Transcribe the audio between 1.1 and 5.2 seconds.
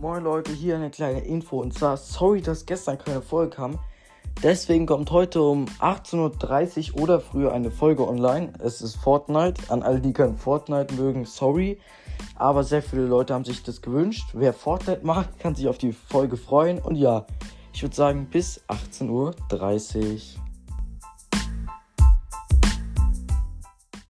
Info und zwar sorry, dass gestern keine Folge kam. Deswegen kommt